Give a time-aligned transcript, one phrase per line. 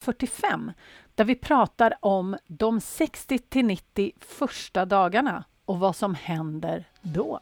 [0.00, 0.72] 45
[1.14, 7.40] där vi pratar om de 60 till 90 första dagarna och vad som händer då.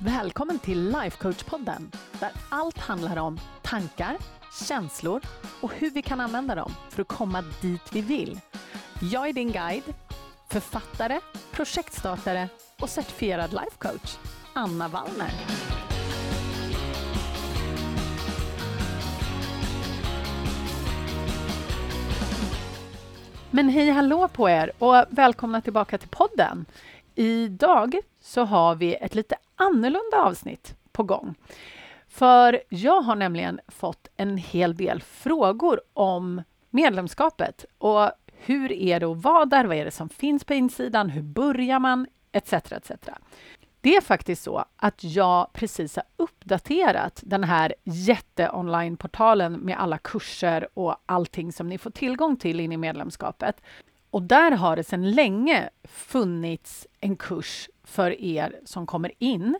[0.00, 4.16] Välkommen till Lifecoach-podden där allt handlar om tankar,
[4.68, 5.20] känslor
[5.60, 8.40] och hur vi kan använda dem för att komma dit vi vill.
[9.12, 9.94] Jag är din guide,
[10.48, 11.20] författare,
[11.52, 12.48] projektstartare
[12.80, 14.16] och certifierad lifecoach,
[14.54, 15.32] Anna Wallner.
[23.54, 26.64] Men hej hallå på er och välkomna tillbaka till podden.
[27.14, 31.34] Idag så har vi ett lite annorlunda avsnitt på gång.
[32.08, 39.06] För jag har nämligen fått en hel del frågor om medlemskapet och hur är det
[39.06, 39.64] att vara där?
[39.64, 41.10] Vad är det som finns på insidan?
[41.10, 42.06] Hur börjar man?
[42.32, 42.52] Etc.
[42.52, 42.90] etc.
[43.82, 50.68] Det är faktiskt så att jag precis har uppdaterat den här jätte-online-portalen med alla kurser
[50.74, 53.60] och allting som ni får tillgång till in i medlemskapet.
[54.10, 59.58] Och där har det sedan länge funnits en kurs för er som kommer in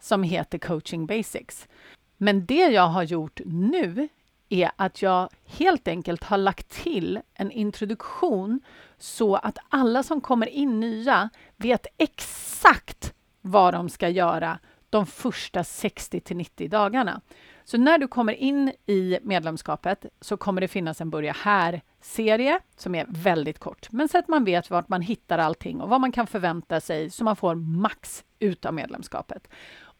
[0.00, 1.68] som heter Coaching Basics.
[2.16, 4.08] Men det jag har gjort nu
[4.48, 8.60] är att jag helt enkelt har lagt till en introduktion
[8.98, 13.12] så att alla som kommer in nya vet exakt
[13.46, 14.58] vad de ska göra
[14.90, 17.20] de första 60 till 90 dagarna.
[17.64, 22.94] Så när du kommer in i medlemskapet så kommer det finnas en Börja här-serie som
[22.94, 26.12] är väldigt kort, men så att man vet vart man hittar allting och vad man
[26.12, 29.48] kan förvänta sig så man får max ut av medlemskapet.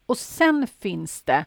[0.06, 1.44] Och sen finns det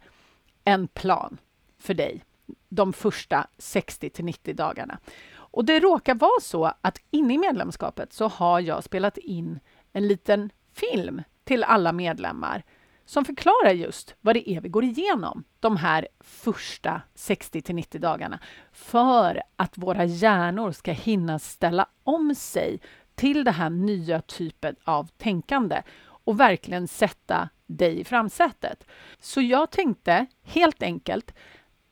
[0.64, 1.38] en plan
[1.80, 2.24] för dig
[2.70, 5.00] de första 60 till 90 dagarna.
[5.32, 9.60] Och det råkar vara så att inne i medlemskapet så har jag spelat in
[9.94, 12.64] en liten film till alla medlemmar
[13.06, 18.02] som förklarar just vad det är vi går igenom de här första 60 till 90
[18.02, 18.40] dagarna
[18.72, 22.82] för att våra hjärnor ska hinna ställa om sig
[23.16, 28.84] till det här nya typen av tänkande och verkligen sätta dig i framsätet.
[29.20, 31.34] Så jag tänkte helt enkelt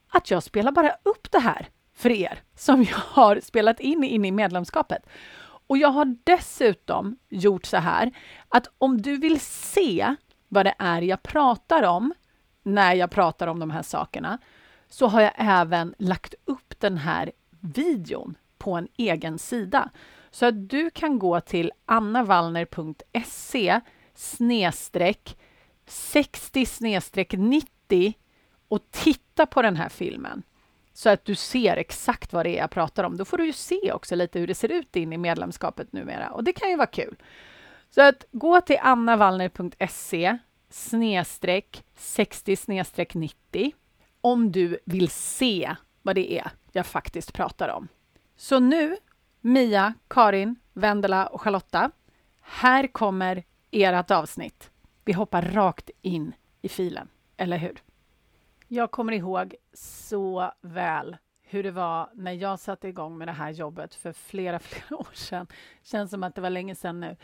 [0.09, 4.27] att jag spelar bara upp det här för er som jag har spelat in inne
[4.27, 5.07] i medlemskapet.
[5.67, 8.11] Och jag har dessutom gjort så här
[8.49, 10.15] att om du vill se
[10.47, 12.13] vad det är jag pratar om
[12.63, 14.37] när jag pratar om de här sakerna
[14.89, 19.89] så har jag även lagt upp den här videon på en egen sida.
[20.31, 23.81] Så att du kan gå till annavallner.se
[24.15, 25.37] snedstreck
[25.87, 28.13] 60-90
[28.67, 30.43] och titta på den här filmen
[30.97, 33.17] så att du ser exakt vad det är jag pratar om.
[33.17, 36.29] Då får du ju se också lite hur det ser ut in i medlemskapet numera
[36.29, 37.15] och det kan ju vara kul.
[37.89, 40.37] Så att gå till annavallner.se
[40.69, 43.71] snedstreck 60 snedstreck 90
[44.21, 47.87] om du vill se vad det är jag faktiskt pratar om.
[48.35, 48.97] Så nu,
[49.41, 51.91] Mia, Karin, Vendela och Charlotta,
[52.41, 54.71] här kommer ert avsnitt.
[55.05, 57.81] Vi hoppar rakt in i filen, eller hur?
[58.69, 63.51] Jag kommer ihåg så väl hur det var när jag satte igång med det här
[63.51, 65.47] jobbet för flera, flera år sedan.
[65.83, 67.15] Känns som att det var länge sedan nu.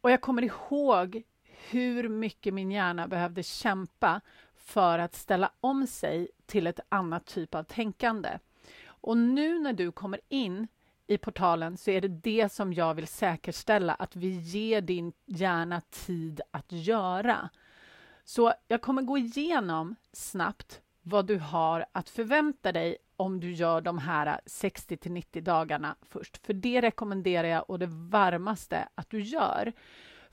[0.00, 1.22] Och jag kommer ihåg
[1.70, 4.20] hur mycket min hjärna behövde kämpa
[4.54, 8.38] för att ställa om sig till ett annat typ av tänkande.
[8.86, 10.68] Och nu när du kommer in
[11.06, 15.80] i portalen så är det det som jag vill säkerställa att vi ger din hjärna
[15.80, 17.50] tid att göra.
[18.28, 23.80] Så jag kommer gå igenom snabbt vad du har att förvänta dig om du gör
[23.80, 26.46] de här 60 till 90 dagarna först.
[26.46, 29.72] För det rekommenderar jag och det varmaste att du gör.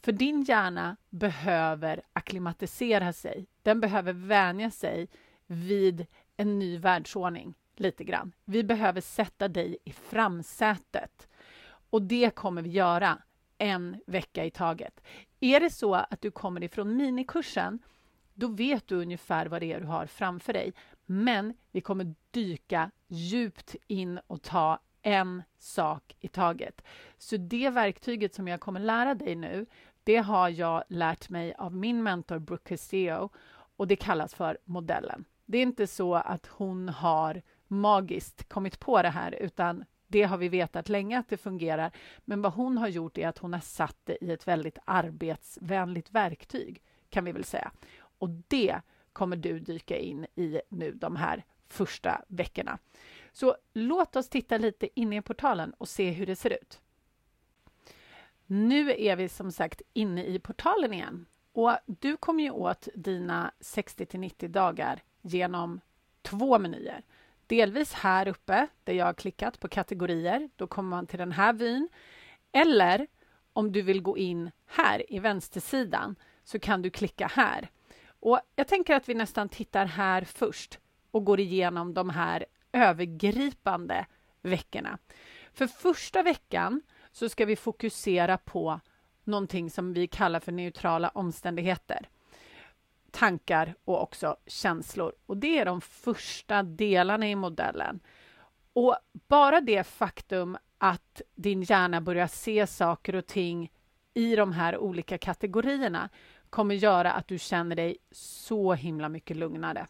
[0.02, 3.48] För din hjärna behöver akklimatisera sig.
[3.62, 5.08] Den behöver vänja sig
[5.46, 6.06] vid
[6.38, 8.32] en ny världsordning lite grann.
[8.46, 11.28] Vi behöver sätta dig i framsätet
[11.90, 13.18] och det kommer vi göra
[13.58, 15.02] en vecka i taget.
[15.44, 17.80] Är det så att du kommer ifrån minikursen,
[18.34, 20.74] då vet du ungefär vad det är du har framför dig.
[21.06, 26.82] Men vi kommer dyka djupt in och ta en sak i taget.
[27.18, 29.66] Så det verktyget som jag kommer lära dig nu,
[30.04, 33.30] det har jag lärt mig av min mentor Brooke Castillo
[33.78, 35.26] och det kallas för modellen.
[35.46, 40.38] Det är inte så att hon har magiskt kommit på det här, utan det har
[40.38, 41.92] vi vetat länge att det fungerar.
[42.26, 46.12] Men vad hon har gjort är att hon har satt det i ett väldigt arbetsvänligt
[46.12, 47.72] verktyg, kan vi väl säga.
[48.00, 48.82] Och det
[49.14, 52.80] kommer du dyka in i nu de här första veckorna.
[53.32, 56.82] Så låt oss titta lite inne i portalen och se hur det ser ut.
[58.46, 63.52] Nu är vi som sagt inne i portalen igen och du kommer ju åt dina
[63.60, 65.82] 60 till 90 dagar genom
[66.22, 67.04] två menyer.
[67.48, 70.50] Delvis här uppe där jag har klickat på kategorier.
[70.56, 71.90] Då kommer man till den här vyn.
[72.52, 73.08] Eller
[73.54, 77.70] om du vill gå in här i vänstersidan så kan du klicka här.
[78.06, 80.80] Och Jag tänker att vi nästan tittar här först
[81.12, 84.06] och går igenom de här övergripande
[84.42, 84.98] veckorna.
[85.54, 86.82] För första veckan
[87.12, 88.80] så ska vi fokusera på
[89.24, 92.10] någonting som vi kallar för neutrala omständigheter.
[93.14, 95.14] Tankar och också känslor.
[95.26, 98.00] Och det är de första delarna i modellen.
[98.74, 103.72] Och bara det faktum att din hjärna börjar se saker och ting
[104.14, 106.10] i de här olika kategorierna
[106.50, 109.88] kommer göra att du känner dig så himla mycket lugnare.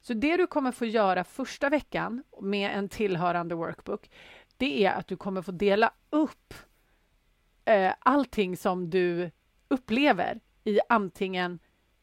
[0.00, 4.10] Så det du kommer få göra första veckan med en tillhörande workbook,
[4.56, 6.54] det är att du kommer få dela upp
[7.64, 9.30] eh, allting som du
[9.68, 11.58] upplever i antingen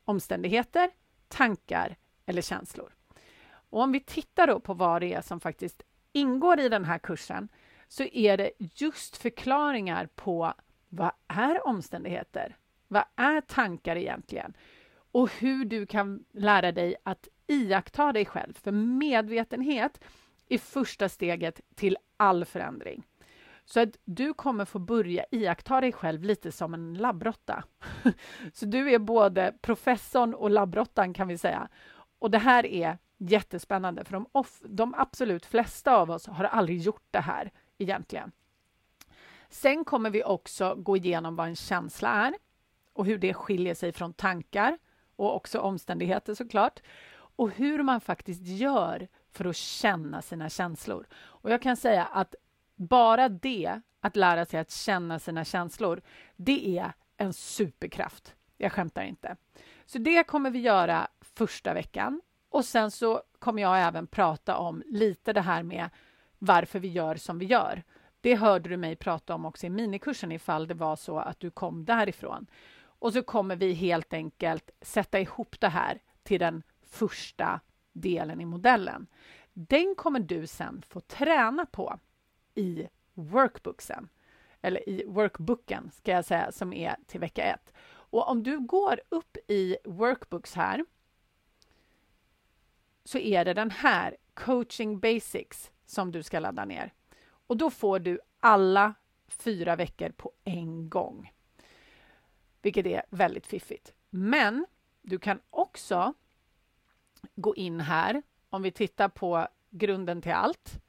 [0.09, 0.89] omständigheter,
[1.27, 1.95] tankar
[2.25, 2.95] eller känslor.
[3.69, 5.83] Och om vi tittar då på vad det är som faktiskt
[6.13, 7.49] ingår i den här kursen
[7.87, 10.53] så är det just förklaringar på
[10.89, 12.57] vad är omständigheter?
[12.87, 14.53] Vad är tankar egentligen?
[15.11, 18.53] Och hur du kan lära dig att iaktta dig själv.
[18.53, 19.99] För medvetenhet
[20.49, 23.03] är första steget till all förändring.
[23.71, 27.63] Så att du kommer få börja iaktta dig själv lite som en labbrotta.
[28.53, 31.69] Så du är både professorn och labbrottan kan vi säga.
[32.19, 36.77] Och det här är jättespännande för de, off, de absolut flesta av oss har aldrig
[36.77, 38.31] gjort det här egentligen.
[39.49, 42.33] Sen kommer vi också gå igenom vad en känsla är
[42.93, 44.77] och hur det skiljer sig från tankar
[45.15, 46.79] och också omständigheter såklart
[47.11, 51.07] och hur man faktiskt gör för att känna sina känslor.
[51.13, 52.35] Och jag kan säga att
[52.79, 56.01] bara det, att lära sig att känna sina känslor,
[56.35, 58.35] det är en superkraft.
[58.57, 59.35] Jag skämtar inte.
[59.85, 62.21] Så det kommer vi göra första veckan.
[62.49, 65.89] Och sen så kommer jag även prata om lite det här med
[66.37, 67.83] varför vi gör som vi gör.
[68.21, 71.51] Det hörde du mig prata om också i minikursen ifall det var så att du
[71.51, 72.47] kom därifrån.
[72.81, 77.59] Och så kommer vi helt enkelt sätta ihop det här till den första
[77.93, 79.07] delen i modellen.
[79.53, 81.99] Den kommer du sen få träna på
[82.59, 84.09] i workbooksen,
[84.61, 87.73] eller i workbooken ska jag säga, som är till vecka 1.
[87.91, 90.85] Och om du går upp i workbooks här
[93.03, 96.93] så är det den här Coaching Basics som du ska ladda ner.
[97.47, 98.93] Och då får du alla
[99.27, 101.33] fyra veckor på en gång,
[102.61, 103.93] vilket är väldigt fiffigt.
[104.09, 104.65] Men
[105.01, 106.13] du kan också
[107.35, 108.21] gå in här.
[108.49, 110.81] Om vi tittar på grunden till allt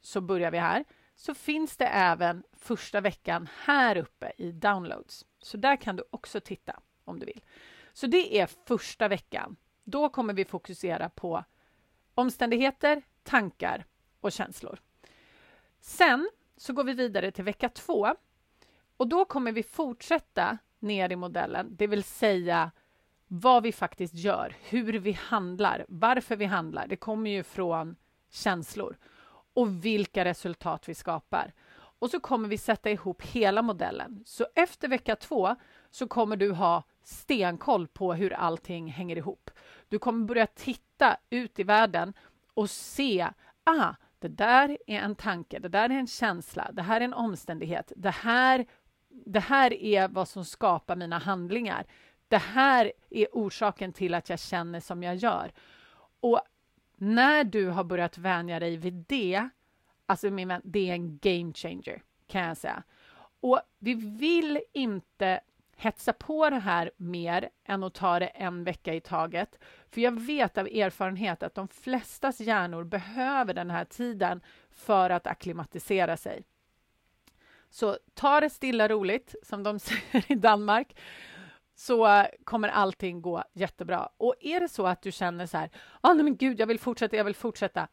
[0.00, 0.84] så börjar vi här.
[1.16, 5.26] Så finns det även första veckan här uppe i downloads.
[5.40, 7.44] Så där kan du också titta om du vill.
[7.92, 9.56] Så det är första veckan.
[9.84, 11.44] Då kommer vi fokusera på
[12.14, 13.84] omständigheter, tankar
[14.20, 14.78] och känslor.
[15.80, 18.14] Sen så går vi vidare till vecka två
[18.96, 22.70] och då kommer vi fortsätta ner i modellen, det vill säga
[23.26, 26.86] vad vi faktiskt gör, hur vi handlar, varför vi handlar.
[26.86, 27.96] Det kommer ju från
[28.30, 28.96] känslor
[29.56, 31.52] och vilka resultat vi skapar.
[31.98, 34.22] Och så kommer vi sätta ihop hela modellen.
[34.26, 35.56] Så efter vecka två
[35.90, 39.50] så kommer du ha stenkoll på hur allting hänger ihop.
[39.88, 42.12] Du kommer börja titta ut i världen
[42.54, 43.28] och se,
[43.64, 47.14] ah, det där är en tanke, det där är en känsla, det här är en
[47.14, 48.66] omständighet, det här,
[49.08, 51.86] det här är vad som skapar mina handlingar.
[52.28, 55.52] Det här är orsaken till att jag känner som jag gör.
[56.20, 56.40] Och
[56.96, 59.48] när du har börjat vänja dig vid det,
[60.06, 62.82] alltså min vän, det är en game changer kan jag säga.
[63.40, 65.40] Och vi vill inte
[65.76, 69.58] hetsa på det här mer än att ta det en vecka i taget.
[69.90, 75.26] För jag vet av erfarenhet att de flestas hjärnor behöver den här tiden för att
[75.26, 76.44] akklimatisera sig.
[77.70, 80.96] Så ta det stilla roligt, som de säger i Danmark
[81.74, 84.08] så kommer allting gå jättebra.
[84.16, 85.70] Och är det så att du känner så här,
[86.00, 87.88] ah, nej men gud, jag vill fortsätta, jag vill fortsätta.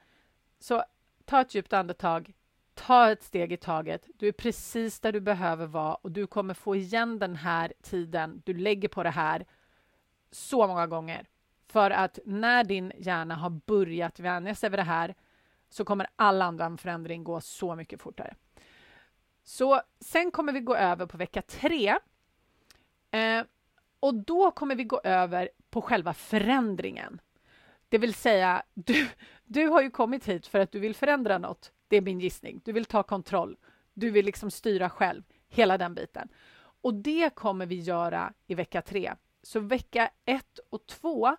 [0.59, 0.83] Så
[1.25, 2.33] ta ett djupt andetag,
[2.73, 4.07] ta ett steg i taget.
[4.15, 8.41] Du är precis där du behöver vara och du kommer få igen den här tiden
[8.45, 9.45] du lägger på det här
[10.31, 11.27] så många gånger.
[11.67, 15.15] För att när din hjärna har börjat vänja sig vid det här
[15.69, 18.35] så kommer all annan förändring gå så mycket fortare.
[19.43, 21.97] Så sen kommer vi gå över på vecka tre.
[23.11, 23.43] Eh,
[23.99, 27.21] och då kommer vi gå över på själva förändringen.
[27.93, 29.07] Det vill säga, du,
[29.45, 31.71] du har ju kommit hit för att du vill förändra något.
[31.87, 32.61] Det är min gissning.
[32.65, 33.57] Du vill ta kontroll.
[33.93, 36.29] Du vill liksom styra själv, hela den biten.
[36.81, 39.13] Och det kommer vi göra i vecka tre.
[39.43, 41.35] Så vecka ett och två,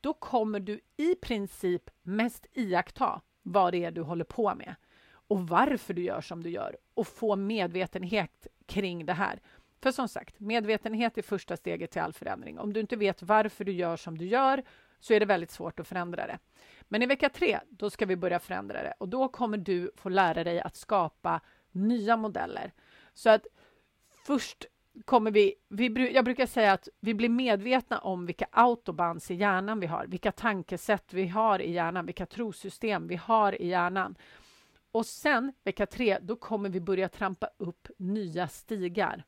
[0.00, 4.74] då kommer du i princip mest iaktta vad det är du håller på med
[5.10, 9.40] och varför du gör som du gör och få medvetenhet kring det här.
[9.80, 12.58] För som sagt, medvetenhet är första steget till all förändring.
[12.58, 14.62] Om du inte vet varför du gör som du gör
[15.00, 16.38] så är det väldigt svårt att förändra det.
[16.88, 20.08] Men i vecka tre, då ska vi börja förändra det och då kommer du få
[20.08, 21.40] lära dig att skapa
[21.72, 22.72] nya modeller.
[23.14, 23.46] Så att
[24.26, 24.66] först
[25.04, 29.80] kommer vi, vi, jag brukar säga att vi blir medvetna om vilka autobans i hjärnan
[29.80, 34.14] vi har, vilka tankesätt vi har i hjärnan, vilka trosystem vi har i hjärnan.
[34.92, 39.24] Och sen, vecka tre, då kommer vi börja trampa upp nya stigar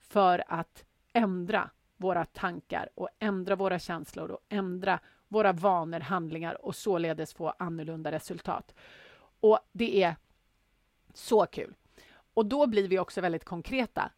[0.00, 6.76] för att ändra våra tankar och ändra våra känslor och ändra våra vanor, handlingar och
[6.76, 8.74] således få annorlunda resultat.
[9.40, 10.16] Och det är
[11.14, 11.74] så kul.
[12.34, 14.12] Och då blir vi också väldigt konkreta.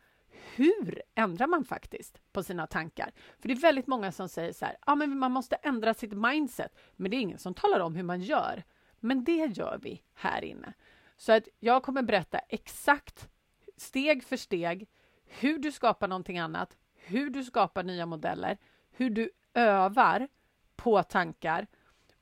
[0.55, 3.13] Hur ändrar man faktiskt på sina tankar?
[3.39, 6.13] För det är väldigt många som säger så här, ja, men man måste ändra sitt
[6.13, 8.65] mindset, men det är ingen som talar om hur man gör.
[9.01, 10.73] Men det gör vi här inne.
[11.17, 13.29] Så att jag kommer berätta exakt,
[13.77, 14.89] steg för steg,
[15.25, 18.59] hur du skapar någonting annat, hur du skapar nya modeller,
[18.91, 20.29] hur du övar
[20.77, 21.67] på tankar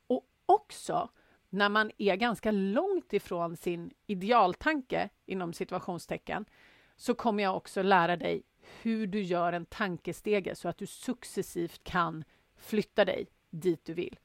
[0.06, 1.10] och också
[1.48, 6.44] när man är ganska långt ifrån sin idealtanke inom situationstecken
[6.96, 8.42] så kommer jag också lära dig
[8.82, 12.24] hur du gör en tankestege så att du successivt kan
[12.56, 14.18] flytta dig dit du vill.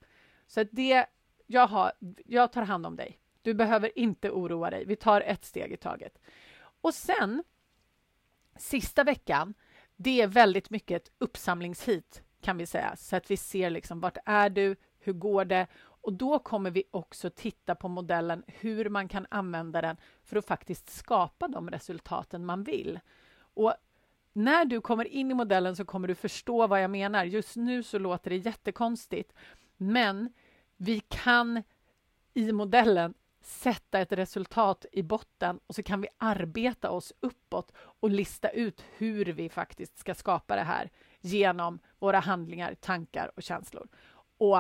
[0.48, 1.06] Så att det,
[1.48, 1.92] jag, har,
[2.26, 3.20] jag tar hand om dig.
[3.42, 4.86] Du behöver inte oroa dig.
[4.86, 6.20] Vi tar ett steg i taget.
[6.82, 7.44] Och sen,
[8.56, 9.54] sista veckan,
[10.04, 14.18] det är väldigt mycket ett uppsamlingshit kan vi säga, så att vi ser liksom vart
[14.26, 15.68] är du, hur går det?
[15.80, 20.46] Och då kommer vi också titta på modellen, hur man kan använda den för att
[20.46, 23.00] faktiskt skapa de resultaten man vill.
[23.54, 23.74] Och
[24.34, 27.26] när du kommer in i modellen så kommer du förstå vad jag menar.
[27.26, 29.34] Just nu så låter det jättekonstigt,
[29.78, 30.34] men
[30.78, 31.64] vi kan
[32.34, 38.10] i modellen sätta ett resultat i botten och så kan vi arbeta oss uppåt och
[38.10, 40.90] lista ut hur vi faktiskt ska skapa det här
[41.22, 43.88] genom våra handlingar, tankar och känslor.
[44.38, 44.60] Och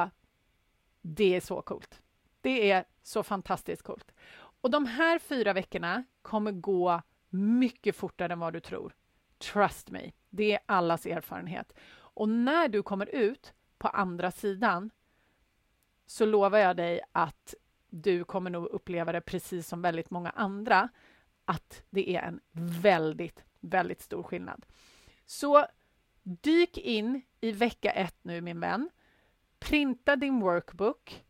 [1.02, 2.02] det är så coolt.
[2.42, 4.12] Det är så fantastiskt coolt.
[4.62, 8.96] Och de här fyra veckorna kommer gå mycket fortare än vad du tror.
[9.38, 11.74] Trust me, det är allas erfarenhet.
[11.92, 14.90] Och när du kommer ut på andra sidan
[16.06, 17.56] så lovar jag dig att
[17.92, 20.90] du kommer nog uppleva det precis som väldigt många andra,
[21.46, 22.40] att det är en
[22.82, 24.66] väldigt, väldigt stor skillnad.
[25.26, 25.66] Så
[26.24, 28.90] dyk in i vecka ett nu, min vän.
[29.60, 31.26] Printa din workbook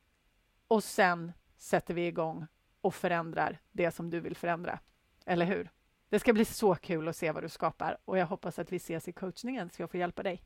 [0.67, 2.47] och sen sätter vi igång
[2.81, 4.79] och förändrar det som du vill förändra.
[5.25, 5.69] Eller hur?
[6.09, 8.75] Det ska bli så kul att se vad du skapar och jag hoppas att vi
[8.75, 10.43] ses i coachningen så jag får hjälpa dig.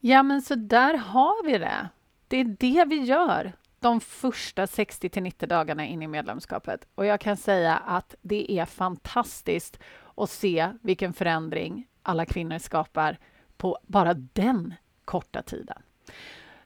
[0.00, 1.88] Ja, men så där har vi det.
[2.28, 6.88] Det är det vi gör de första 60 till 90 dagarna in i medlemskapet.
[6.94, 9.78] Och jag kan säga att det är fantastiskt
[10.16, 13.18] att se vilken förändring alla kvinnor skapar
[13.56, 15.82] på bara den korta tiden.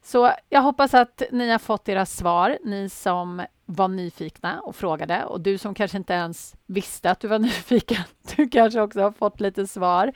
[0.03, 5.25] Så jag hoppas att ni har fått era svar, ni som var nyfikna och frågade
[5.25, 8.03] och du som kanske inte ens visste att du var nyfiken.
[8.37, 10.13] Du kanske också har fått lite svar.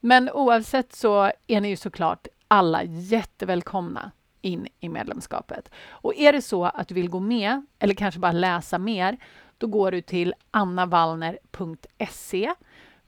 [0.00, 4.10] Men oavsett så är ni ju såklart alla jättevälkomna
[4.46, 5.70] in i medlemskapet.
[5.88, 9.16] Och är det så att du vill gå med eller kanske bara läsa mer,
[9.58, 12.54] då går du till annavallner.se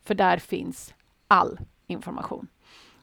[0.05, 0.95] för där finns
[1.29, 2.49] all information.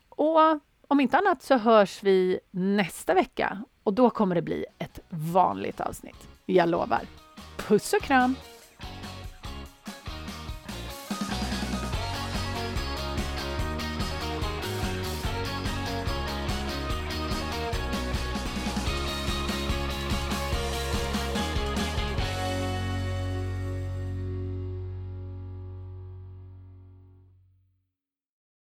[0.10, 0.40] Och
[0.88, 5.82] om inte annat så hörs vi nästa vecka och då kommer det bli ett vanligt
[5.82, 6.28] avsnitt.
[6.46, 7.02] Jag lovar.
[7.58, 8.36] Puss och kram!